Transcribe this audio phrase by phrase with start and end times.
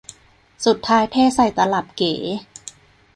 [0.65, 2.13] สุดท้ายเทใส่ตลับเก๋